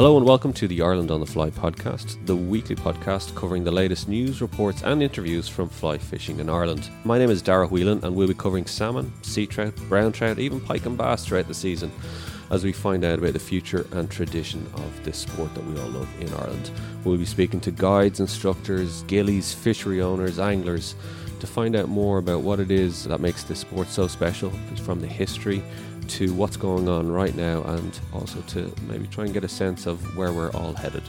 [0.00, 3.70] Hello and welcome to the Ireland on the Fly podcast, the weekly podcast covering the
[3.70, 6.88] latest news, reports, and interviews from fly fishing in Ireland.
[7.04, 10.58] My name is Dara Whelan, and we'll be covering salmon, sea trout, brown trout, even
[10.58, 11.92] pike and bass throughout the season
[12.48, 15.90] as we find out about the future and tradition of this sport that we all
[15.90, 16.70] love in Ireland.
[17.04, 20.94] We'll be speaking to guides, instructors, gillies, fishery owners, anglers
[21.40, 24.50] to find out more about what it is that makes this sport so special,
[24.82, 25.62] from the history
[26.08, 29.86] to what's going on right now and also to maybe try and get a sense
[29.86, 31.02] of where we're all headed.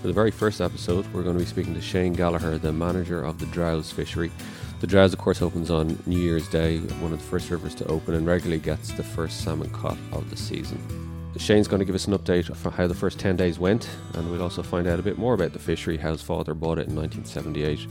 [0.00, 3.24] For the very first episode, we're going to be speaking to Shane Gallagher, the manager
[3.24, 4.32] of the Drowes fishery.
[4.80, 7.86] The Drowes, of course, opens on New Year's Day, one of the first rivers to
[7.86, 11.11] open, and regularly gets the first salmon caught of the season.
[11.38, 14.30] Shane's going to give us an update for how the first 10 days went, and
[14.30, 16.88] we'll also find out a bit more about the fishery, how his father bought it
[16.88, 17.86] in 1978,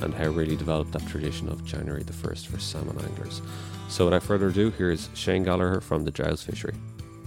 [0.00, 3.40] and how really developed that tradition of January the 1st for salmon anglers.
[3.88, 6.74] So without further ado, here's Shane Gallagher from the Drowes Fishery.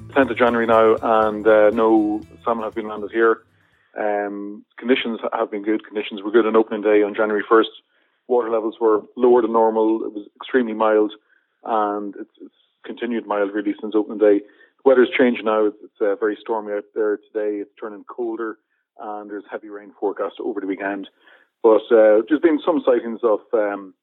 [0.09, 3.42] 10th of January now, and uh, no salmon have been landed here.
[4.00, 5.86] Um, conditions have been good.
[5.86, 7.66] Conditions were good on opening day on January 1st.
[8.28, 10.06] Water levels were lower than normal.
[10.06, 11.14] It was extremely mild,
[11.64, 14.42] and it's, it's continued mild really since opening day.
[14.86, 15.66] The weather's changed now.
[15.66, 17.58] It's, it's uh, very stormy out there today.
[17.58, 18.59] It's turning colder,
[19.00, 21.09] and there's heavy rain forecast over the weekend.
[21.64, 23.95] But uh, there's been some sightings of um,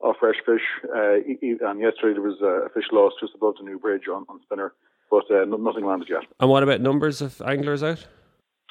[0.00, 0.62] of fresh fish.
[0.84, 4.38] Uh, and yesterday there was a fish lost just above the new bridge on, on
[4.42, 4.74] Spinner,
[5.10, 6.22] but uh, nothing landed yet.
[6.38, 8.06] And what about numbers of anglers out?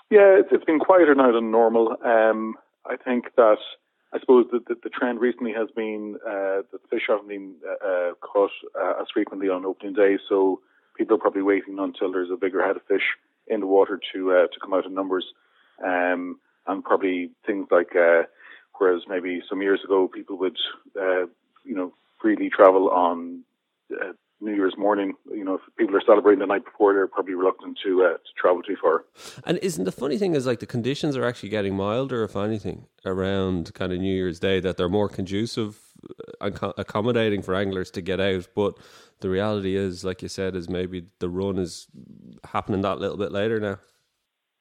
[0.09, 1.97] Yeah, it's, it's been quieter now than normal.
[2.01, 3.57] Um, I think that
[4.13, 7.55] I suppose the, the, the trend recently has been uh, that the fish haven't been
[7.85, 10.61] uh, caught uh, as frequently on opening day, so
[10.97, 13.03] people are probably waiting until there's a bigger head of fish
[13.47, 15.25] in the water to uh, to come out in numbers,
[15.83, 18.23] um, and probably things like uh,
[18.77, 20.57] whereas maybe some years ago people would,
[20.99, 21.25] uh,
[21.63, 23.43] you know, freely travel on
[23.91, 25.13] uh, New Year's morning.
[25.31, 28.33] You know, if people are celebrating the night before, they're probably reluctant to uh, to
[28.37, 29.05] travel too far.
[29.45, 32.87] And isn't the funny thing is like the conditions are actually getting milder, if anything,
[33.05, 35.79] around kind of New Year's Day that they're more conducive,
[36.39, 38.47] uh, accommodating for anglers to get out.
[38.55, 38.77] But
[39.19, 41.87] the reality is, like you said, is maybe the run is
[42.43, 43.79] happening that little bit later now.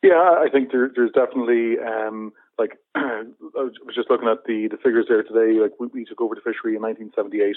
[0.03, 3.25] Yeah, I think there, there's definitely um, like I
[3.55, 5.61] was just looking at the the figures there today.
[5.61, 7.57] Like we, we took over the fishery in 1978,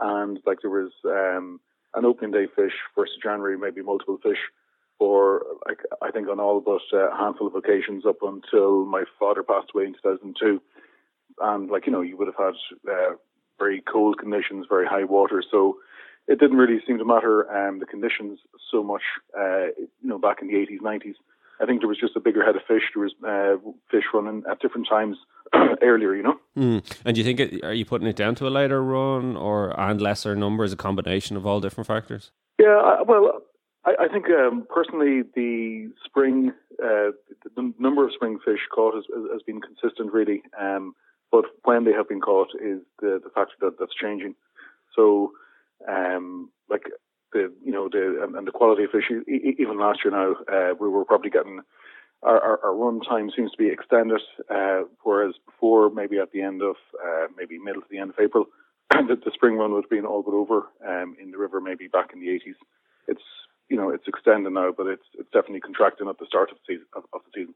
[0.00, 1.60] and like there was um,
[1.94, 4.38] an opening day fish first of January, maybe multiple fish,
[4.98, 9.42] or like I think on all but a handful of occasions up until my father
[9.42, 10.60] passed away in 2002.
[11.40, 13.14] And like you know, you would have had uh,
[13.58, 15.78] very cold conditions, very high water, so
[16.28, 18.38] it didn't really seem to matter um, the conditions
[18.70, 19.02] so much.
[19.36, 21.14] Uh, you know, back in the 80s, 90s
[21.60, 22.82] I think there was just a bigger head of fish.
[22.94, 23.56] There was uh,
[23.90, 25.16] fish running at different times
[25.82, 26.38] earlier, you know.
[26.56, 26.84] Mm.
[27.04, 29.78] And do you think it, are you putting it down to a later run or
[29.78, 32.30] and lesser numbers, a combination of all different factors?
[32.58, 33.42] Yeah, I, well,
[33.84, 36.52] I, I think um, personally the spring,
[36.82, 37.10] uh,
[37.56, 40.42] the number of spring fish caught has, has been consistent, really.
[40.60, 40.94] Um,
[41.30, 44.34] but when they have been caught is the the factor that that's changing.
[44.94, 45.32] So,
[45.86, 46.84] um, like
[47.32, 49.10] the you know the and, the quality of fish.
[49.58, 51.60] Even last year now, uh, we were probably getting
[52.22, 56.42] our, our, our, run time seems to be extended, uh, whereas before maybe at the
[56.42, 56.74] end of
[57.04, 58.46] uh, maybe middle to the end of April,
[58.90, 61.86] the, the, spring run would have been all but over um, in the river maybe
[61.86, 62.56] back in the 80s.
[63.06, 63.22] It's
[63.68, 66.74] you know it's extending now, but it's it's definitely contracting at the start of the
[66.74, 66.86] season.
[66.96, 67.54] Of, of, the season.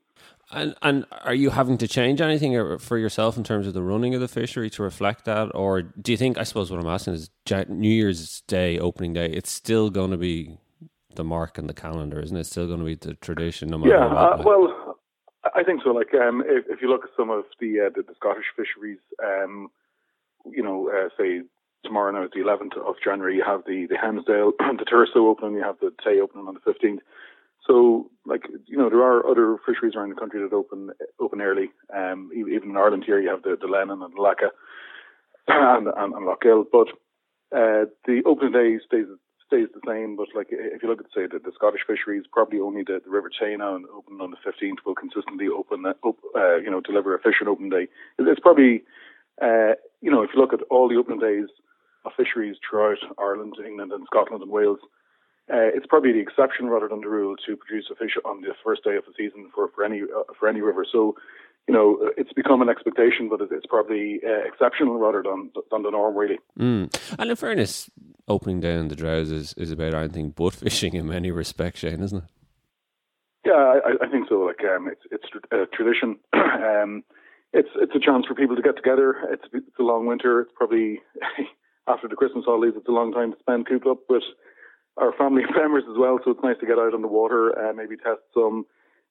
[0.51, 4.15] And and are you having to change anything for yourself in terms of the running
[4.15, 6.39] of the fishery to reflect that, or do you think?
[6.39, 7.31] I suppose what I'm asking is
[7.69, 9.27] New Year's Day, opening day.
[9.27, 10.59] It's still going to be
[11.15, 12.45] the mark in the calendar, isn't it?
[12.45, 14.41] Still going to be the tradition, no matter yeah, what.
[14.41, 14.99] Uh, well,
[15.55, 15.91] I think so.
[15.91, 18.99] Like, um, if, if, you look at some of the uh, the, the, Scottish fisheries,
[19.23, 19.69] um,
[20.47, 21.43] you know, uh, say
[21.85, 23.37] tomorrow now the 11th of January.
[23.37, 26.73] You have the, the Helmsdale, the Thurso opening, you have the Tay opening on the
[26.73, 26.99] 15th.
[27.67, 30.91] So, like, you know, there are other fisheries around the country that open
[31.21, 31.71] open early.
[31.95, 34.51] Um, even in Ireland here, you have the, the Leannan and the
[35.49, 36.65] and, and, and Lochiel.
[36.71, 36.89] But
[37.57, 39.07] uh, the opening day stays
[39.47, 40.17] stays the same.
[40.17, 43.11] But, like, if you look at, say, the, the Scottish fisheries, probably only the, the
[43.11, 47.15] River Tay now and open on the 15th will consistently open, uh, you know, deliver
[47.15, 47.87] a fish on open day.
[48.19, 48.83] It's probably,
[49.41, 51.47] uh, you know, if you look at all the opening days,
[52.05, 54.81] of fisheries throughout Ireland, England, and Scotland and Wales.
[55.53, 58.55] Uh, it's probably the exception rather than the rule to produce a fish on the
[58.65, 60.87] first day of the season for, for any uh, for any river.
[60.91, 61.17] So,
[61.67, 65.91] you know, it's become an expectation, but it's probably uh, exceptional rather than than the
[65.91, 66.39] norm, really.
[66.59, 66.95] Mm.
[67.19, 67.91] And in fairness,
[68.29, 72.25] opening down the Drowes is, is about anything but fishing in many respects, Shane, isn't
[72.25, 72.31] it?
[73.45, 74.37] Yeah, I, I think so.
[74.37, 76.19] Like, um, it's it's a tradition.
[76.33, 77.03] um,
[77.53, 79.17] it's it's a chance for people to get together.
[79.31, 80.41] It's it's a long winter.
[80.41, 81.01] It's probably
[81.89, 84.23] after the Christmas holidays, it's a long time to spend cooped up with
[84.97, 86.19] our family members as well.
[86.25, 88.67] So it's nice to get out on the water, uh, maybe test some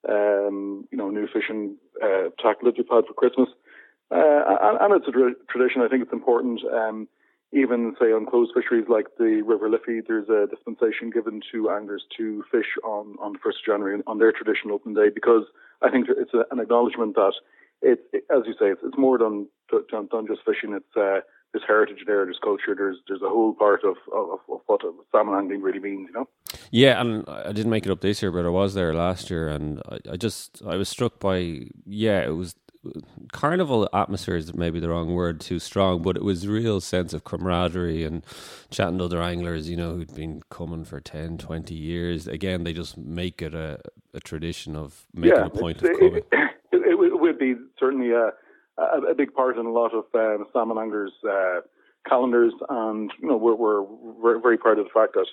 [0.09, 3.49] um, you know, new fishing uh, tackle that you've had for Christmas.
[4.09, 5.81] Uh, and, and, it's a tra- tradition.
[5.81, 6.61] I think it's important.
[6.65, 7.07] Um,
[7.53, 12.03] even say on closed fisheries like the River Liffey, there's a dispensation given to anglers
[12.17, 15.43] to fish on on the first of January on their traditional open day because
[15.81, 17.33] I think it's a, an acknowledgement that
[17.81, 20.73] it, it, as you say, it's, it's more than, than, than just fishing.
[20.73, 21.21] It's uh,
[21.53, 24.81] there's heritage there, there's culture, there's there's a whole part of, of, of what
[25.11, 26.27] salmon angling really means, you know.
[26.71, 29.49] Yeah, and I didn't make it up this year, but I was there last year,
[29.49, 32.55] and I, I just I was struck by yeah, it was
[33.31, 37.23] carnival atmosphere is maybe the wrong word too strong but it was real sense of
[37.23, 38.25] camaraderie and
[38.71, 42.73] chatting to other anglers you know who'd been coming for 10 20 years again they
[42.73, 43.79] just make it a,
[44.15, 46.25] a tradition of making yeah, a point of coming it,
[46.71, 48.31] it, it, would be certainly a,
[48.77, 51.61] a, a, big part in a lot of um, salmon anglers uh,
[52.07, 55.27] calendars and you know we're, we're, very proud of the fact that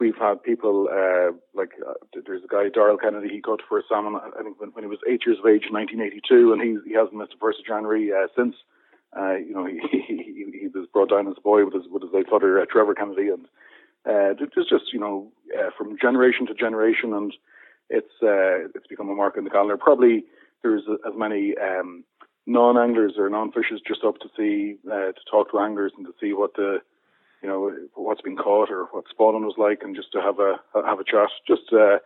[0.00, 1.94] We've had people uh, like uh,
[2.24, 3.30] there's a guy Darrell Kennedy.
[3.30, 4.14] He caught for salmon.
[4.14, 6.94] I think when, when, he was eight years of age in 1982, and he he
[6.94, 8.54] hasn't missed the first of January uh, since.
[9.18, 12.02] Uh, you know, he, he he was brought down as a boy with his with
[12.02, 13.46] his late father uh, Trevor Kennedy, and
[14.06, 17.34] uh, it's just you know uh, from generation to generation, and
[17.90, 19.76] it's uh, it's become a mark in the calendar.
[19.76, 20.26] Probably
[20.62, 22.04] there's as many um,
[22.48, 26.32] non-anglers or non-fishers just up to see uh, to talk to anglers and to see
[26.32, 26.78] what the
[27.42, 30.56] you know what's been caught or what spawning was like, and just to have a
[30.86, 31.28] have a chat.
[31.46, 31.98] Just uh,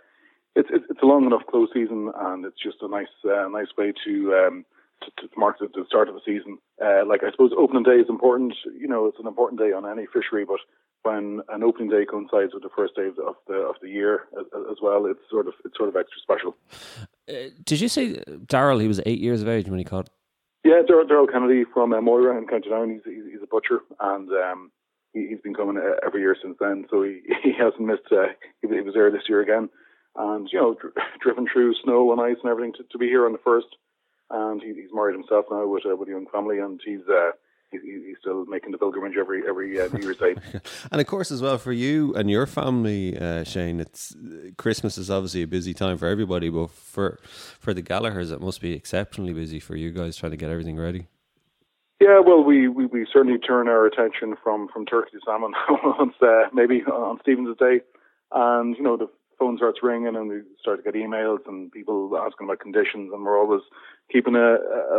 [0.54, 3.92] it's it's a long enough close season, and it's just a nice uh, nice way
[4.04, 4.64] to um,
[5.02, 6.58] to, to mark the, the start of the season.
[6.84, 8.54] Uh, like I suppose opening day is important.
[8.76, 10.60] You know, it's an important day on any fishery, but
[11.04, 13.88] when an opening day coincides with the first day of the of the, of the
[13.88, 16.56] year as, as, well, it's sort of it's sort of extra special.
[17.28, 18.16] Uh, did you say
[18.46, 18.80] Daryl?
[18.80, 20.10] He was eight years of age when he caught.
[20.64, 22.90] Yeah, Darrell Kennedy from uh, Moira in County Down.
[22.90, 24.70] He's, he's, he's a butcher, and um,
[25.12, 26.86] he, has been coming uh, every year since then.
[26.88, 28.12] So he, he hasn't missed.
[28.12, 29.68] Uh, he, he, was there this year again,
[30.16, 33.26] and you know, dr- driven through snow and ice and everything to, to be here
[33.26, 33.66] on the first.
[34.30, 37.06] And he, he's married himself now with uh, with a young family, and he's.
[37.08, 37.32] Uh,
[37.72, 40.34] he's still making the pilgrimage every every uh, New Year's Day.
[40.90, 44.14] and of course, as well for you and your family, uh, Shane, it's
[44.56, 47.20] Christmas is obviously a busy time for everybody, but for
[47.60, 50.78] for the Gallaghers, it must be exceptionally busy for you guys trying to get everything
[50.78, 51.06] ready.
[52.00, 55.52] Yeah, well, we, we, we certainly turn our attention from, from turkey to salmon
[55.84, 57.80] once uh, maybe on Stephen's Day,
[58.32, 59.08] and you know the
[59.38, 63.24] phone starts ringing and we start to get emails and people asking about conditions, and
[63.24, 63.62] we're always
[64.10, 64.56] keeping a,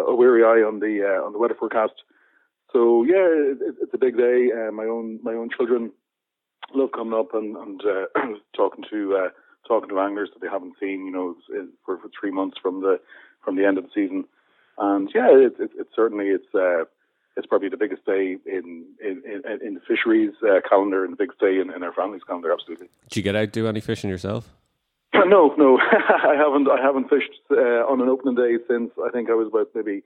[0.08, 1.94] a, weary eye on the uh, on the weather forecast.
[2.74, 4.50] So yeah, it, it's a big day.
[4.52, 5.92] Uh, my own my own children
[6.74, 8.20] love coming up and, and uh,
[8.56, 9.30] talking to uh,
[9.68, 11.36] talking to anglers that they haven't seen, you know,
[11.86, 13.00] for, for three months from the
[13.44, 14.26] from the end of the season.
[14.78, 16.86] And yeah, it's it, it, certainly it's uh,
[17.38, 21.18] it's probably the biggest day in in, in, in the fisheries uh, calendar and the
[21.18, 22.52] biggest day in, in our family's calendar.
[22.52, 22.88] Absolutely.
[23.10, 24.50] Did you get out do any fishing yourself?
[25.26, 26.68] No, no, I haven't.
[26.68, 30.02] I haven't fished uh, on an opening day since I think I was about maybe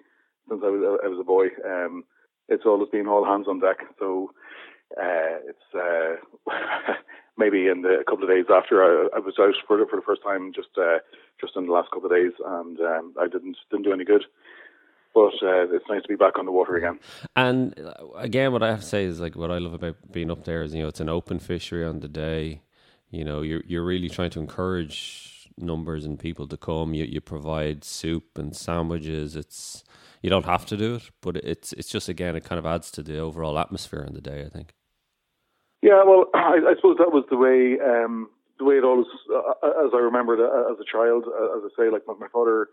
[0.48, 1.48] since I was I was a boy.
[1.66, 2.04] Um,
[2.50, 3.78] it's always been all hands on deck.
[4.00, 4.32] So
[4.98, 6.16] uh, it's uh,
[7.38, 10.06] maybe in the, a couple of days after I, I was out for for the
[10.06, 11.00] first time, just uh,
[11.40, 14.24] just in the last couple of days, and um, I didn't didn't do any good
[15.18, 17.00] but uh, it's nice to be back on the water again.
[17.36, 20.30] And uh, again, what I have to say is like what I love about being
[20.30, 22.62] up there is you know it's an open fishery on the day.
[23.10, 26.94] You know, you're you're really trying to encourage numbers and people to come.
[26.94, 29.36] You you provide soup and sandwiches.
[29.36, 29.84] It's
[30.22, 32.92] you don't have to do it, but it's it's just again it kind of adds
[32.92, 34.44] to the overall atmosphere in the day.
[34.46, 34.74] I think.
[35.82, 39.86] Yeah, well, I, I suppose that was the way um, the way it always, uh,
[39.86, 41.26] as I remembered uh, as a child.
[41.28, 42.70] Uh, as I say, like my, my father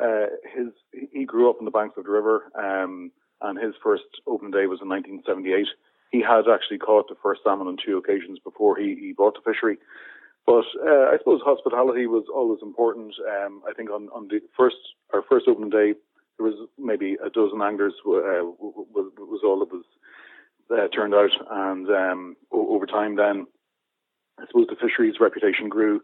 [0.00, 0.68] uh, his
[1.12, 4.66] he grew up on the banks of the river, um, and his first open day
[4.66, 5.66] was in 1978.
[6.10, 9.52] He had actually caught the first salmon on two occasions before he, he bought the
[9.52, 9.76] fishery.
[10.46, 13.14] But uh, I suppose hospitality was always important.
[13.20, 14.76] Um, I think on, on the first
[15.12, 15.94] our first open day,
[16.38, 19.84] there was maybe a dozen anglers uh, was, all that was
[20.70, 23.46] uh, turned out, and um, over time, then
[24.38, 26.00] I suppose the fisheries reputation grew,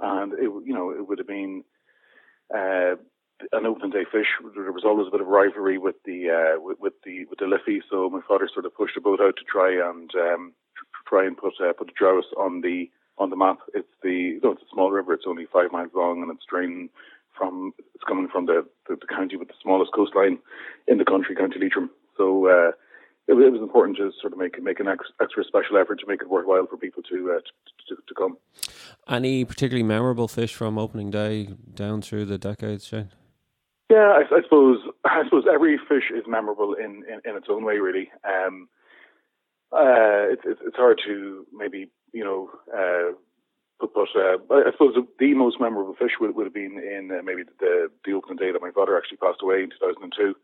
[0.00, 1.64] and it you know it would have been
[2.54, 2.96] uh,
[3.52, 4.26] an open day fish.
[4.54, 7.82] There was always a bit of rivalry with the uh, with, the with the Liffey,
[7.90, 10.52] so my father sort of pushed a boat out to try and um,
[11.08, 13.58] try and put uh, put the Drowes on the on the map.
[13.74, 15.14] It's the know, it's a small river.
[15.14, 16.90] It's only five miles long, and it's draining
[17.38, 20.38] from it's coming from the, the, the county with the smallest coastline
[20.86, 21.90] in the country, County Leitrim.
[22.16, 22.72] So uh,
[23.28, 26.20] it, it, was important to sort of make make an extra special effort to make
[26.20, 28.36] it worthwhile for people to, uh, to, to, to come.
[29.08, 33.10] Any particularly memorable fish from opening day down through the decades, Shane?
[33.90, 37.64] Yeah, I, I, suppose I suppose every fish is memorable in, in, in its own
[37.64, 38.10] way, really.
[38.24, 38.68] Um,
[39.72, 43.12] uh, it's, it's, it's hard to maybe you know uh,
[43.80, 47.22] but, but uh, I suppose the most memorable fish would, would have been in uh,
[47.22, 50.34] maybe the, the opening day that my father actually passed away in 2002.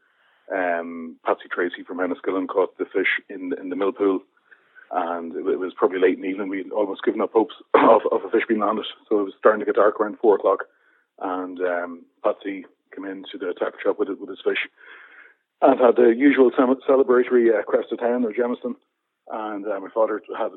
[0.55, 4.21] Um, Patsy Tracy from Enniskillen caught the fish in in the mill pool,
[4.91, 6.49] and it, was probably late in the evening.
[6.49, 9.61] We'd almost given up hopes of, of a fish being landed, so it was starting
[9.61, 10.65] to get dark around four o'clock.
[11.19, 14.69] And um, Patsy came into the tackle shop with with his fish,
[15.63, 18.77] and had the usual celebratory uh, Crested Ten or Jameson.
[19.33, 20.53] And uh, my father had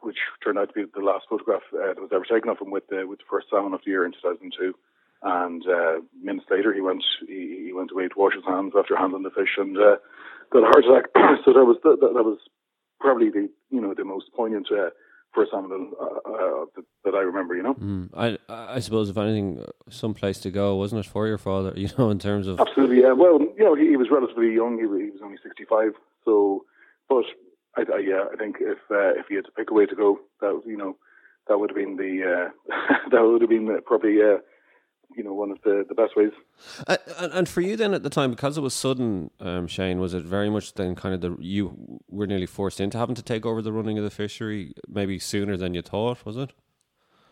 [0.00, 2.70] which turned out to be the last photograph uh, that was ever taken of him
[2.70, 4.74] with the with the first salmon of the year in 2002.
[5.22, 8.96] And uh, minutes later, he went he, he went away to wash his hands after
[8.96, 9.96] handling the fish and uh,
[10.50, 11.10] got a heart attack.
[11.44, 12.38] so that was that, that was
[13.00, 14.90] probably the you know the most poignant uh,
[15.32, 17.54] first salmon uh, uh, that, that, I remember.
[17.54, 18.10] You know, mm.
[18.16, 21.72] I I suppose if anything, some place to go, wasn't it for your father?
[21.76, 23.12] You know, in terms of absolutely, yeah.
[23.12, 24.74] Well, you know, he, he was relatively young.
[24.76, 25.92] He, he was only sixty five.
[26.24, 26.64] So,
[27.08, 27.24] but
[27.76, 29.94] I, I, yeah, I think if uh, if he had to pick a way to
[29.94, 30.96] go, that you know,
[31.48, 32.74] that would have been the uh,
[33.10, 34.38] that would have been probably uh,
[35.16, 36.32] you know one of the, the best ways.
[36.86, 40.14] Uh, and for you then at the time, because it was sudden, um, Shane, was
[40.14, 43.46] it very much then kind of the you were nearly forced into having to take
[43.46, 46.52] over the running of the fishery maybe sooner than you thought, was it?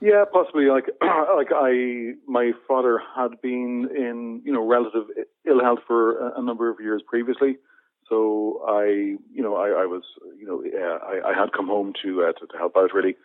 [0.00, 0.66] Yeah, possibly.
[0.66, 5.04] Like, like I, my father had been in, you know, relative
[5.46, 7.58] ill health for a, a number of years previously.
[8.10, 10.02] So I, you know, I, I was,
[10.38, 10.62] you know,
[11.06, 13.16] I, I had come home to, uh, to, to help out really,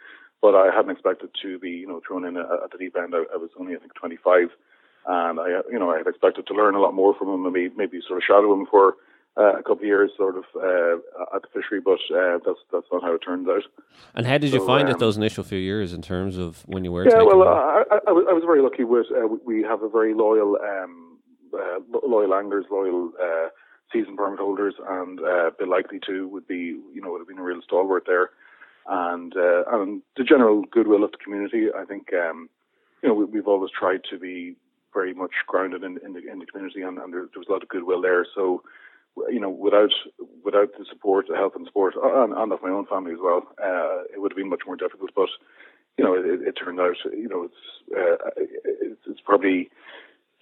[0.42, 3.16] but I hadn't expected to be, you know, thrown in at the deep end.
[3.16, 4.50] I, I was only, I think, 25,
[5.08, 7.74] and I, you know, I had expected to learn a lot more from him, maybe
[7.76, 8.96] maybe sort of shadow him for
[9.38, 11.82] uh, a couple of years, sort of uh, at the fishery.
[11.82, 13.64] But uh, that's that's not how it turned out.
[14.14, 16.64] And how did so, you find um, it those initial few years in terms of
[16.68, 17.08] when you were?
[17.08, 19.08] Yeah, well, I, I, I, was, I was very lucky with.
[19.12, 21.18] Uh, we have a very loyal, um,
[21.54, 23.50] uh, loyal anglers, loyal uh,
[23.92, 27.40] season permit holders, and uh, Bill Likely too would be, you know, would have been
[27.40, 28.32] a real stalwart there,
[28.88, 31.68] and uh, and the general goodwill of the community.
[31.76, 32.50] I think, um,
[33.02, 34.56] you know, we, have always tried to be
[34.94, 37.52] very much grounded in, in, the, in the community, and, and there, there, was a
[37.52, 38.26] lot of goodwill there.
[38.34, 38.64] So,
[39.30, 39.92] you know, without
[40.44, 43.44] without the support, the help and support, and, and of my own family as well,
[43.62, 45.12] uh, it would have been much more difficult.
[45.16, 45.30] But
[45.98, 49.70] you know, it, it turned out, you know, it's uh, it's, it's probably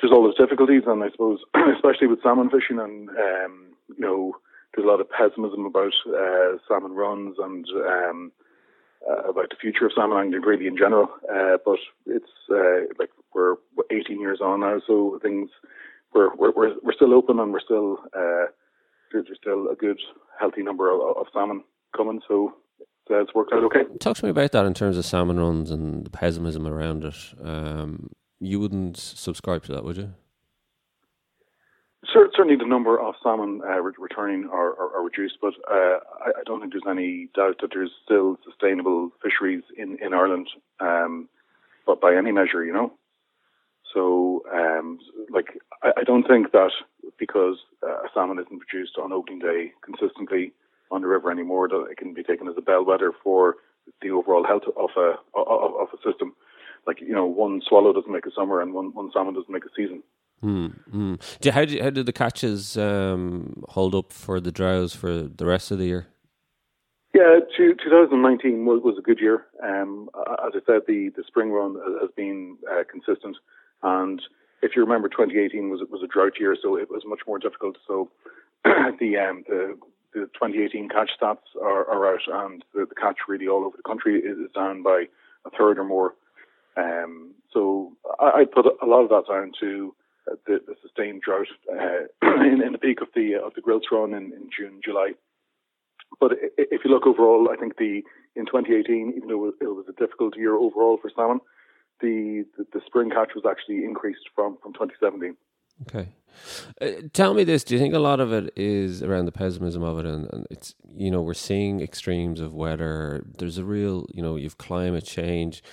[0.03, 1.39] there's all those difficulties, and I suppose
[1.75, 4.33] especially with salmon fishing, and um, you know,
[4.75, 8.31] there's a lot of pessimism about uh, salmon runs and um,
[9.09, 11.07] uh, about the future of salmon angling really in general.
[11.33, 13.55] Uh, but it's uh, like we're
[13.91, 15.49] 18 years on now, so things
[16.13, 18.47] we're we're we're, we're still open and we're still uh,
[19.13, 19.99] there's still a good
[20.37, 21.63] healthy number of, of salmon
[21.95, 22.19] coming.
[22.27, 22.53] So
[23.09, 23.85] it's worked out okay.
[24.01, 27.15] Talk to me about that in terms of salmon runs and the pessimism around it.
[27.41, 28.09] Um,
[28.43, 30.13] you wouldn't subscribe to that, would you?
[32.11, 36.43] Certainly, the number of salmon uh, returning are, are, are, reduced, but uh, I, I,
[36.45, 40.49] don't think there's any doubt that there's still sustainable fisheries in, in Ireland,
[40.81, 41.29] um,
[41.85, 42.91] but by any measure, you know.
[43.93, 46.71] So, um, like, I, I, don't think that
[47.17, 47.57] because
[47.87, 50.51] uh, salmon isn't produced on opening day consistently
[50.91, 53.55] on the river anymore, that it can be taken as a bellwether for
[54.01, 56.33] the overall health of a of, of a system
[56.87, 59.65] like you know, one swallow doesn't make a summer, and one one salmon doesn't make
[59.65, 60.03] a season.
[60.43, 61.39] Mm, mm.
[61.39, 65.45] Do, how, did, how did the catches um, hold up for the Drowes for the
[65.45, 66.07] rest of the year?
[67.13, 69.45] Yeah, 2019 was, was a good year.
[69.63, 70.09] Um,
[70.45, 73.37] as I said, the, the spring run has been uh, consistent,
[73.83, 74.21] and
[74.63, 77.77] if you remember, 2018 was was a drought year, so it was much more difficult.
[77.85, 78.09] So
[78.63, 79.77] the um, the
[80.13, 83.83] the 2018 catch stats are, are out, and the, the catch really all over the
[83.83, 85.05] country is down by
[85.45, 86.15] a third or more.
[86.75, 89.95] Um, so I, I put a lot of that down to
[90.31, 92.07] uh, the, the, sustained drought uh,
[92.43, 95.11] in, in, the peak of the uh, of the Grilse run in, in, June, July.
[96.19, 98.01] But if you look overall, I think the
[98.35, 101.39] in 2018, even though it was a difficult year overall for salmon,
[102.01, 105.35] the, the, the spring catch was actually increased from, from 2017.
[105.87, 106.09] Okay.
[106.81, 109.83] Uh, tell me this: Do you think a lot of it is around the pessimism
[109.83, 113.23] of it, and, and, it's you know we're seeing extremes of weather.
[113.37, 115.63] There's a real you know you've climate change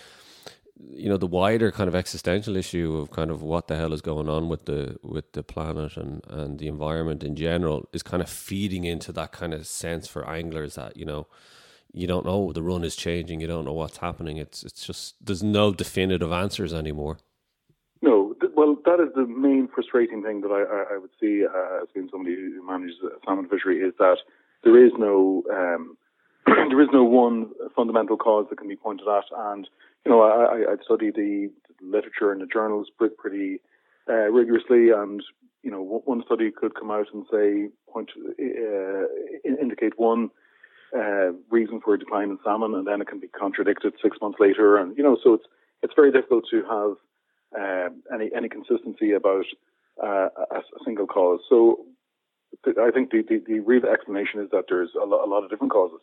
[0.88, 4.00] you know the wider kind of existential issue of kind of what the hell is
[4.00, 8.22] going on with the with the planet and and the environment in general is kind
[8.22, 11.26] of feeding into that kind of sense for anglers that you know
[11.92, 14.36] you don't know the run is changing you don't know what's happening.
[14.36, 17.18] It's it's just there's no definitive answers anymore.
[18.02, 21.88] No well that is the main frustrating thing that i i, would see uh, as
[21.94, 24.18] being somebody who manages a salmon fishery is that
[24.64, 25.96] there is no um,
[26.68, 29.24] there is no one fundamental cause that can be pointed at.
[29.36, 29.68] And
[30.04, 31.50] you know, I, I'd studied the
[31.82, 33.60] literature and the journals pretty
[34.08, 35.22] uh, rigorously, and
[35.62, 39.04] you know, one study could come out and say point uh,
[39.44, 40.30] indicate one
[40.96, 44.38] uh, reason for a decline in salmon, and then it can be contradicted six months
[44.40, 45.44] later, and you know, so it's
[45.82, 46.96] it's very difficult to have
[47.58, 49.44] uh, any any consistency about
[50.02, 51.40] uh, a, a, single cause.
[51.48, 51.84] So
[52.66, 55.72] I think the, the, the, real explanation is that there's a, a lot of different
[55.72, 56.00] causes,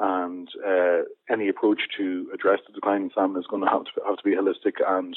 [0.00, 3.90] and uh, any approach to address the decline in salmon is going to have to
[4.06, 4.80] have to be holistic.
[4.86, 5.14] And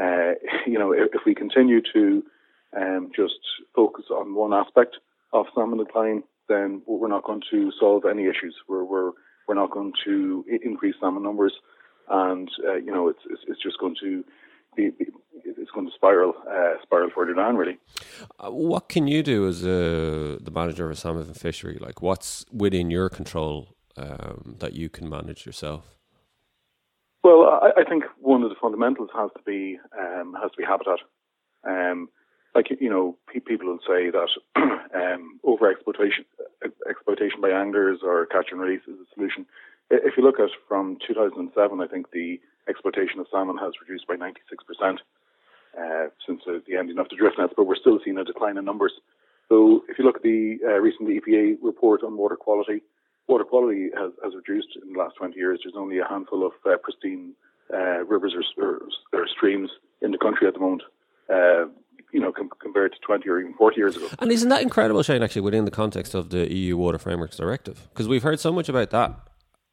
[0.00, 2.22] uh, you know, if, if, we continue to
[2.76, 3.38] um, just
[3.76, 4.96] focus on one aspect
[5.32, 8.56] of salmon decline, then we're not going to solve any issues.
[8.66, 9.12] We're we're
[9.46, 11.52] we're not going to increase salmon numbers,
[12.08, 14.24] and uh, you know, it's, it's, it's just going to
[14.74, 15.06] be, be
[15.44, 17.56] it's going to spiral uh, spiral further down.
[17.56, 17.76] Really.
[18.38, 21.76] Uh, what can you do as a, the manager of a salmon fishery?
[21.78, 25.96] Like, what's within your control um, that you can manage yourself?
[27.22, 30.64] Well, I, I, think one of the fundamentals has to be um, has to be
[30.64, 30.98] habitat.
[31.66, 32.08] Um,
[32.54, 36.24] like you know, pe- people will say that um, over exploitation
[36.88, 39.46] exploitation by anglers or catch and release is a solution.
[39.90, 44.16] If you look at from 2007, I think the exploitation of salmon has reduced by
[44.16, 44.98] 96%
[45.78, 48.64] uh, since the ending of the drift nets, but we're still seeing a decline in
[48.64, 48.92] numbers.
[49.48, 52.82] So if you look at the uh, recent EPA report on water quality,
[53.28, 55.60] water quality has, has, reduced in the last 20 years.
[55.64, 57.32] There's only a handful of uh, pristine
[57.72, 58.80] uh, rivers or, or,
[59.12, 59.70] or, streams
[60.02, 60.82] in the country at the moment.
[61.32, 61.66] Uh,
[62.12, 64.08] you know, com- compared to 20 or even 40 years ago.
[64.20, 67.88] And isn't that incredible, Shane, actually, within the context of the EU Water Frameworks Directive?
[67.88, 69.18] Because we've heard so much about that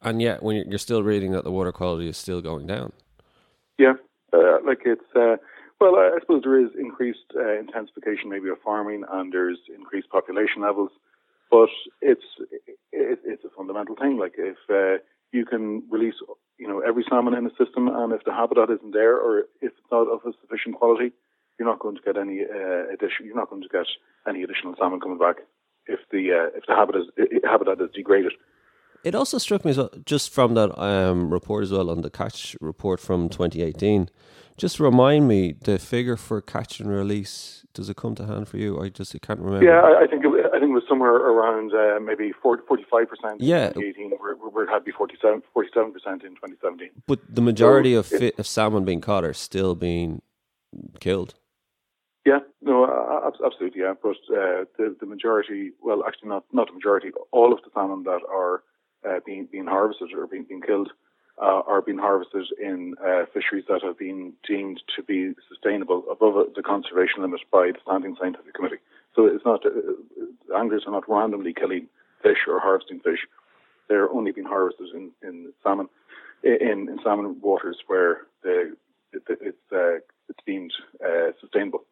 [0.01, 2.91] and yet when you're still reading that the water quality is still going down.
[3.77, 3.93] Yeah,
[4.33, 5.37] uh, like it's uh,
[5.79, 10.61] well, I suppose there is increased uh, intensification maybe of farming, and there's increased population
[10.61, 10.91] levels,
[11.51, 11.69] but
[12.01, 12.23] it's
[12.91, 14.17] it, it's a fundamental thing.
[14.17, 16.15] Like if uh, you can release
[16.57, 19.45] you know every salmon in the system, and if the habitat isn't there, or if
[19.61, 21.11] it's not of a sufficient quality,
[21.59, 23.25] you're not going to get any uh, addition.
[23.25, 23.85] You're not going to get
[24.27, 25.37] any additional salmon coming back
[25.87, 28.33] if the uh, if the habitat is, habitat is degraded.
[29.03, 32.11] It also struck me as well, just from that um, report as well on the
[32.11, 34.09] catch report from 2018.
[34.57, 37.65] Just remind me the figure for catch and release.
[37.73, 38.79] Does it come to hand for you?
[38.79, 39.65] I just I can't remember.
[39.65, 40.40] Yeah, I, I think it, I think it
[40.81, 43.41] was somewhere around uh, maybe 45 percent.
[43.41, 46.89] Yeah, in 2018, where, where it had to be 47 percent in 2017.
[47.07, 50.21] But the majority so of, fi- of salmon being caught are still being
[50.99, 51.35] killed.
[52.25, 52.85] Yeah, no,
[53.43, 53.93] absolutely, yeah.
[54.01, 58.03] But uh, the the majority, well, actually not not the majority, all of the salmon
[58.03, 58.63] that are
[59.07, 60.91] uh, being being harvested or being being killed
[61.41, 66.53] uh, are being harvested in uh, fisheries that have been deemed to be sustainable above
[66.55, 68.81] the conservation limit by the Standing Scientific Committee.
[69.15, 71.87] So it's not uh, anglers are not randomly killing
[72.23, 73.19] fish or harvesting fish;
[73.89, 75.89] they're only being harvested in, in salmon
[76.43, 78.73] in, in salmon waters where the,
[79.13, 79.97] it, it's uh,
[80.29, 81.83] it's deemed uh, sustainable.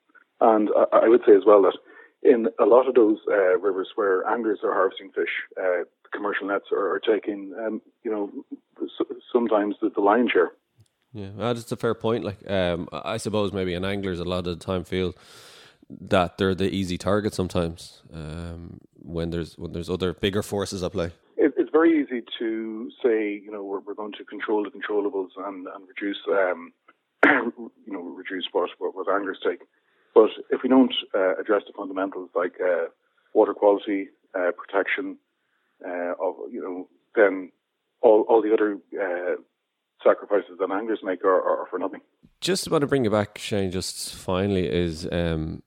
[0.42, 1.78] And I, I would say as well that
[2.22, 5.30] in a lot of those uh, rivers where anglers are harvesting fish,
[5.60, 8.30] uh, commercial nets are, are taking, um, you know,
[9.32, 10.52] sometimes the, the lion's share.
[11.14, 12.24] Yeah, that's a fair point.
[12.24, 15.16] Like, um, I suppose maybe an anglers a lot of the time feel
[15.90, 20.92] that they're the easy target sometimes um, when there's when there's other bigger forces at
[20.92, 21.12] play.
[21.38, 25.30] It, it's very easy to say, you know, we're, we're going to control the controllables
[25.38, 26.74] and, and reduce, um,
[27.86, 29.62] you know, reduce what, what, what anglers take.
[30.14, 32.86] But if we don't uh, address the fundamentals like uh,
[33.34, 35.18] water quality, uh, protection,
[35.86, 37.52] uh, of you know, then
[38.02, 39.36] all all the other uh,
[40.04, 42.02] sacrifices that anglers make are, are, for nothing.
[42.42, 43.72] Just want to bring you back, Shane.
[43.72, 45.62] Just finally, is um,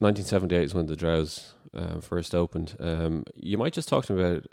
[0.00, 2.76] 1978 is when the Drowes uh, first opened.
[2.80, 4.46] Um, you might just talk to me about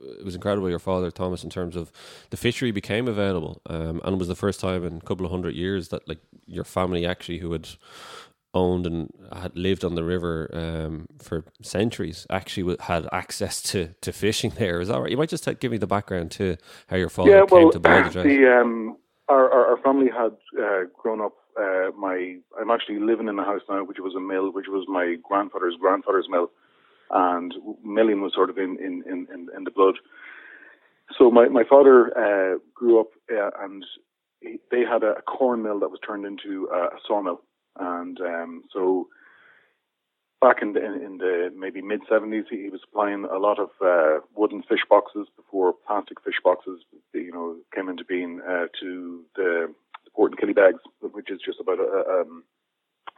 [0.00, 1.90] it was incredible your father Thomas in terms of
[2.30, 5.32] the fishery became available um, and it was the first time in a couple of
[5.32, 7.68] hundred years that like your family actually who had
[8.54, 14.12] owned and had lived on the river um, for centuries actually had access to, to
[14.12, 14.80] fishing there.
[14.80, 15.10] Is that right?
[15.10, 16.56] You might just give me the background to
[16.88, 18.22] how your father yeah, came well, to buy the.
[18.28, 18.96] The, um,
[19.28, 21.34] our, our, our, family had uh, grown up.
[21.58, 24.86] Uh, my I'm actually living in a house now, which was a mill, which was
[24.88, 26.50] my grandfather's grandfather's mill,
[27.10, 29.96] and milling was sort of in in, in, in the blood.
[31.18, 33.84] So my my father uh, grew up, uh, and
[34.40, 37.40] he, they had a corn mill that was turned into a sawmill
[37.78, 39.08] and um, so
[40.40, 44.20] back in the, in the maybe mid 70s, he was supplying a lot of uh,
[44.34, 46.80] wooden fish boxes before plastic fish boxes,
[47.14, 49.74] you know, came into being uh, to the
[50.14, 52.44] port in Killybegs, which is just about a, um,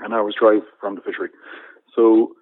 [0.01, 1.31] an hour's drive from the fishery.
[1.95, 2.33] So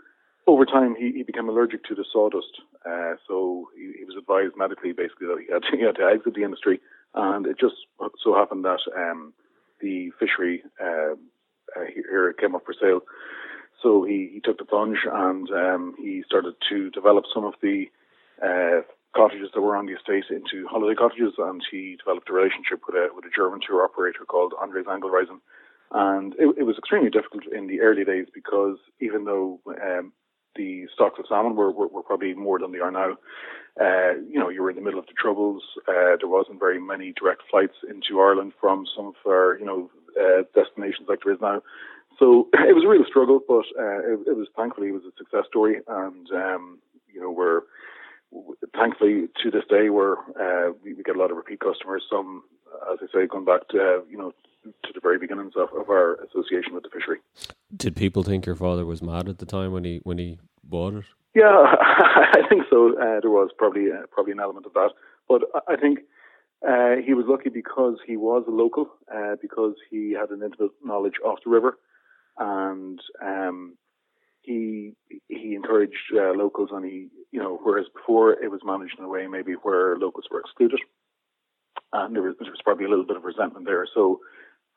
[0.47, 2.61] over time, he, he became allergic to the sawdust.
[2.85, 6.05] Uh, so he, he, was advised medically, basically, that he had, to, he had to
[6.05, 6.81] exit the industry.
[7.15, 7.75] And it just
[8.23, 9.33] so happened that um,
[9.81, 11.15] the fishery uh,
[11.77, 13.01] uh, here came up for sale.
[13.83, 17.85] So he, he took the plunge and um, he started to develop some of the
[18.43, 18.83] uh,
[19.19, 22.95] cottages that were on the estate into holiday cottages, and he developed a relationship with
[22.95, 25.43] a with a German tour operator called Andrees Angelreisen.
[25.91, 30.13] And it, it was extremely difficult in the early days because even though um,
[30.55, 33.17] the stocks of salmon were, were, were, probably more than they are now,
[33.81, 35.63] uh, you know, you were in the middle of the troubles.
[35.89, 39.91] Uh, there wasn't very many direct flights into Ireland from some of our, you know,
[40.21, 41.63] uh, destinations like there is now.
[42.19, 45.17] So it was a real struggle, but uh, it, it, was thankfully it was a
[45.17, 46.79] success story, and um,
[47.13, 47.63] you know we're
[48.75, 52.03] thankfully to this day we're uh, we, we, get a lot of repeat customers.
[52.11, 52.43] Some,
[52.93, 54.33] as I say, going back to uh, you know
[54.65, 57.19] to the very beginnings of, of our association with the fishery.
[57.77, 60.95] Did people think your father was mad at the time when he when he bought
[60.95, 61.05] it?
[61.35, 61.45] Yeah,
[61.81, 62.99] I think so.
[62.99, 64.91] Uh, there was probably uh, probably an element of that,
[65.29, 66.01] but I think
[66.67, 70.73] uh, he was lucky because he was a local, uh, because he had an intimate
[70.85, 71.79] knowledge of the river,
[72.39, 73.77] and um,
[74.43, 74.95] he
[75.29, 79.09] he encouraged uh, locals, and he you know whereas before it was managed in a
[79.09, 80.81] way maybe where locals were excluded,
[81.93, 83.87] and there was, there was probably a little bit of resentment there.
[83.95, 84.21] So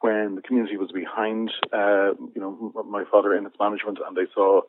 [0.02, 4.30] when the community was behind, uh, you know, my father in its management, and they
[4.34, 4.62] saw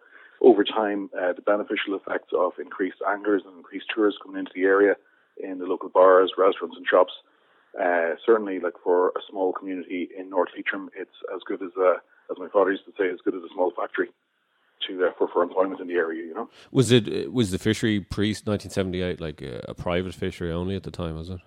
[0.43, 4.65] over time uh, the beneficial effects of increased anglers and increased tourists coming into the
[4.65, 4.95] area
[5.39, 7.13] in the local bars, restaurants, and shops.
[7.81, 11.95] Uh, certainly, like for a small community in North Leitrim, it's as good as a,
[12.31, 14.11] as my father used to say, as good as a small factory
[14.89, 16.25] to uh, for for employment in the area.
[16.25, 20.77] You know, was it was the fishery pre 1978 like a, a private fishery only
[20.77, 21.17] at the time?
[21.17, 21.41] Was it?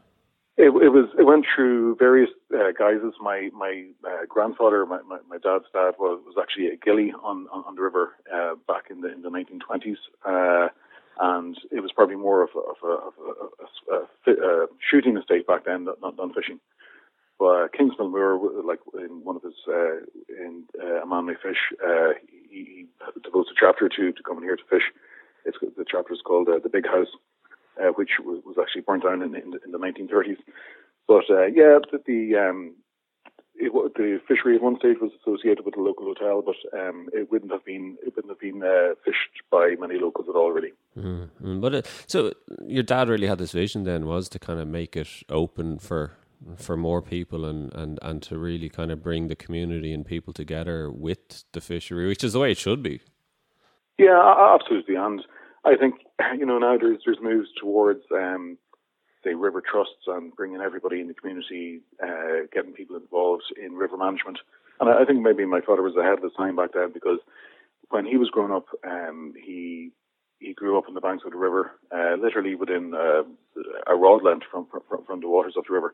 [0.58, 1.10] It, it was.
[1.20, 3.14] It went through various uh, guises.
[3.20, 7.48] My my uh, grandfather, my, my, my dad's dad, was was actually a gillie on
[7.52, 10.70] on, on the river uh, back in the in the 1920s, uh,
[11.20, 15.18] and it was probably more of a, of a, of a, a, a, a shooting
[15.18, 16.60] estate back then, not, not fishing.
[17.38, 19.98] But Kingsmill Moore, like in one of his uh,
[20.30, 22.86] in uh, A Man May Fish, uh, he, he
[23.24, 24.92] devotes a chapter to to coming here to fish.
[25.44, 27.10] It's the chapter is called uh, the Big House
[27.82, 30.38] uh, which was, was, actually burnt down in, in, the, in the 1930s.
[31.08, 32.76] But uh, yeah, the, the um,
[33.56, 37.32] it, the fishery at one stage was associated with a local hotel, but um, it
[37.32, 40.74] wouldn't have been it wouldn't have been uh, fished by many locals at all, really.
[40.98, 41.60] Mm-hmm.
[41.60, 42.34] But uh, so
[42.66, 46.18] your dad really had this vision then was to kind of make it open for
[46.58, 50.34] for more people and, and, and to really kind of bring the community and people
[50.34, 53.02] together with the fishery, which is the way it should be.
[53.98, 55.24] Yeah, absolutely, and
[55.64, 55.96] I think
[56.38, 58.58] you know now there's there's moves towards um,
[59.24, 63.98] say river trusts and bringing everybody in the community, uh, getting people involved in river
[63.98, 64.40] management.
[64.80, 67.20] And I, think maybe my father was ahead of his time back then because
[67.90, 69.92] when he was growing up, um, he
[70.40, 73.24] he grew up on the banks of the river, uh, literally within uh,
[73.88, 75.94] a rod length from, from from the waters of the river,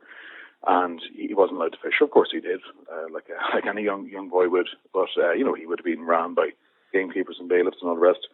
[0.67, 2.01] and he wasn't allowed to fish.
[2.01, 2.59] Of course, he did,
[2.91, 4.67] uh, like uh, like any young young boy would.
[4.93, 6.49] But uh, you know, he would have been ran by
[6.93, 8.27] gamekeepers and bailiffs and all the rest.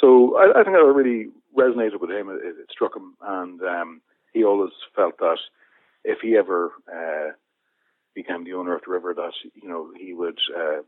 [0.00, 2.28] So I, I think that really resonated with him.
[2.28, 4.00] It, it struck him, and um,
[4.32, 5.38] he always felt that
[6.04, 7.32] if he ever uh,
[8.14, 10.82] became the owner of the river, that you know he would uh,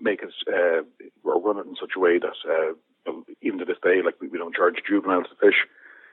[0.00, 0.82] make it uh,
[1.24, 2.74] or run it in such a way that
[3.42, 5.66] even to this day, like we, we don't charge juveniles to fish.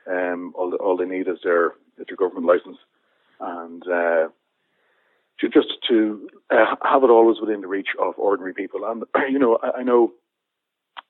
[0.06, 2.78] Um, all, all they need is their is their government license,
[3.42, 4.28] and uh,
[5.40, 8.80] to, just to uh, have it always within the reach of ordinary people.
[8.84, 10.12] And you know, I, I know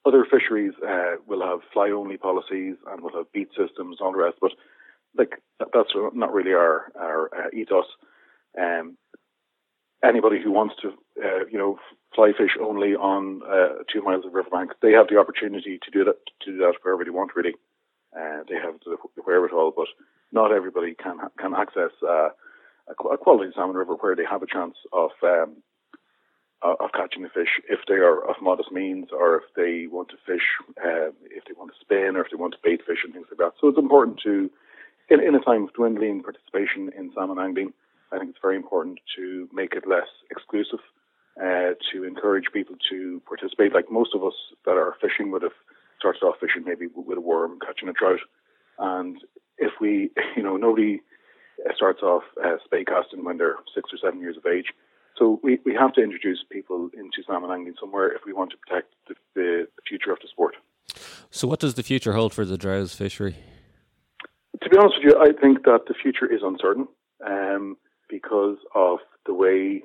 [0.05, 4.12] other fisheries uh, will have fly only policies and will have beat systems and all
[4.12, 4.53] the rest, but
[5.16, 7.85] like that's not really our our uh, ethos.
[8.59, 8.97] Um,
[10.05, 10.88] anybody who wants to,
[11.23, 11.79] uh, you know,
[12.14, 16.05] fly fish only on uh, two miles of riverbank, they have the opportunity to do
[16.05, 17.37] that to do that wherever they want.
[17.37, 17.55] Really,
[18.16, 19.88] uh, they have the wherewithal, but
[20.33, 22.31] not everybody can can access uh,
[22.88, 25.57] a, quality salmon river where they have a chance of um,
[26.62, 30.16] of catching the fish if they are of modest means or if they want to
[30.25, 30.47] fish,
[30.79, 33.27] uh, if they want to spin or if they want to bait fish and things
[33.31, 33.53] like that.
[33.61, 34.51] So it's important to,
[35.11, 37.73] in, in a time of dwindling participation in salmon angling,
[38.12, 40.79] I think it's very important to make it less exclusive,
[41.40, 43.75] uh, to encourage people to participate.
[43.75, 45.59] Like most of us that are fishing would have
[45.99, 48.21] started off fishing maybe with a worm, catching a trout.
[48.79, 49.18] And
[49.62, 51.01] if we, you know, nobody
[51.77, 54.72] starts off uh, spey casting when they're six or seven years of age
[55.18, 58.57] so we, we have to introduce people into salmon angling somewhere if we want to
[58.57, 60.57] protect the, the, the future of the sport.
[61.31, 63.37] So, what does the future hold for the Drowes fishery?
[64.62, 66.87] To be honest with you, I think that the future is uncertain
[67.27, 67.77] um,
[68.09, 69.83] because of the way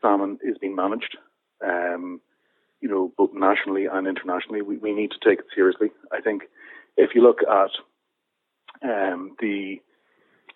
[0.00, 1.16] salmon is being managed.
[1.64, 2.20] Um,
[2.80, 5.88] you know, both nationally and internationally, we, we need to take it seriously.
[6.12, 6.42] I think
[6.96, 7.70] if you look at
[8.82, 9.80] um, the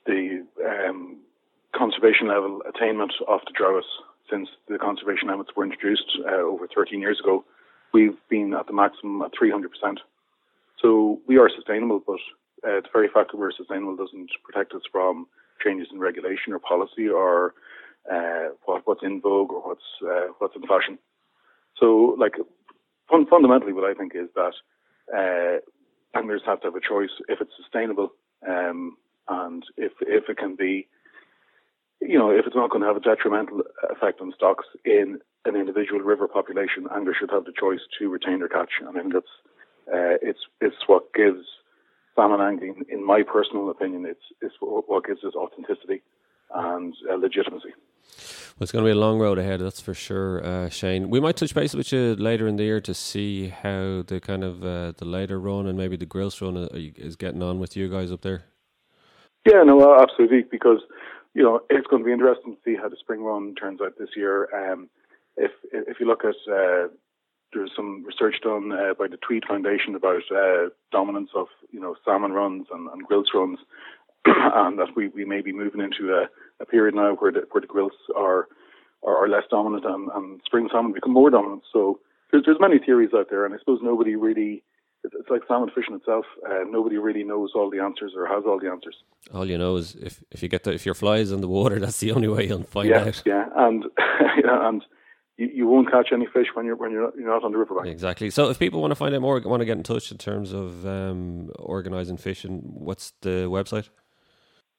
[0.07, 1.19] the um,
[1.75, 3.85] conservation level attainment of the Drowes
[4.31, 7.45] since the conservation limits were introduced uh, over 13 years ago.
[7.93, 9.67] We've been at the maximum at 300%.
[10.81, 12.21] So we are sustainable, but
[12.65, 15.27] uh, the very fact that we're sustainable doesn't protect us from
[15.63, 17.55] changes in regulation or policy or
[18.11, 20.99] uh, what, what's in vogue or what's uh, what's in fashion.
[21.79, 22.35] So, like
[23.11, 25.61] fun, fundamentally, what I think is that
[26.15, 28.13] anglers have to have a choice if it's sustainable
[28.47, 28.97] um,
[29.29, 30.89] and if if it can be,
[32.01, 35.57] you know, if it's not going to have a detrimental effect on stocks in an
[35.57, 38.71] individual river population, anglers should have the choice to retain their catch.
[38.87, 39.35] I think that's
[39.89, 41.47] uh, it's it's what gives
[42.17, 46.03] salmon angling, in my personal opinion, it's it's what gives us authenticity
[46.55, 47.71] and uh, legitimacy.
[48.61, 51.09] Well, it's going to be a long road ahead, that's for sure, uh, Shane.
[51.09, 54.45] We might touch base with you later in the year to see how the kind
[54.45, 57.77] of uh, the later run and maybe the grilse run uh, is getting on with
[57.77, 58.45] you guys up there.
[59.47, 60.81] Yeah, no, absolutely, because
[61.33, 63.95] you know it's going to be interesting to see how the spring run turns out
[63.99, 64.49] this year.
[64.55, 64.91] Um,
[65.37, 66.89] if if you look at uh,
[67.53, 71.97] there's some research done uh, by the Tweed Foundation about uh, dominance of you know
[72.05, 73.59] salmon runs and, and grilse runs,
[74.25, 76.29] and that we, we may be moving into a,
[76.63, 78.49] a period now where the where the grilse are
[79.03, 81.63] are, are less dominant and, and spring salmon become more dominant.
[81.73, 82.01] So
[82.33, 84.63] there's there's many theories out there, and I suppose nobody really.
[85.03, 86.27] It's like salmon fishing itself.
[86.47, 88.97] Uh, nobody really knows all the answers or has all the answers.
[89.33, 91.49] All you know is if, if you get the, if your fly is in the
[91.49, 93.23] water, that's the only way you'll find yeah, out.
[93.27, 93.87] Yeah, and
[94.45, 94.85] yeah, and
[95.39, 97.57] you, you won't catch any fish when you're when you're not, you're not on the
[97.57, 97.87] riverbank.
[97.87, 98.29] Exactly.
[98.29, 100.53] So if people want to find out more, want to get in touch in terms
[100.53, 103.89] of um, organising fishing, what's the website?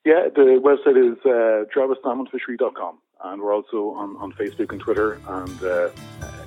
[0.04, 5.20] Yeah, the website is uh, travissalmonfishery.com and we're also on, on Facebook and Twitter.
[5.28, 5.90] And uh,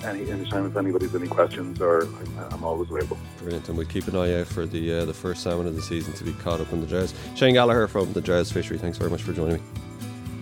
[0.03, 3.17] any anytime if anybody's any questions, or I'm, I'm, always available.
[3.39, 5.81] Brilliant, and we'll keep an eye out for the uh, the first salmon of the
[5.81, 7.13] season to be caught up in the Drowes.
[7.35, 8.77] Shane Gallagher from the Drowes Fishery.
[8.77, 9.61] Thanks very much for joining me.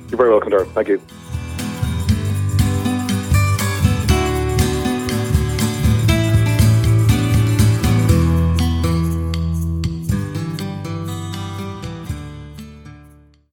[0.10, 0.72] You're very welcome, Darren.
[0.74, 1.02] Thank you.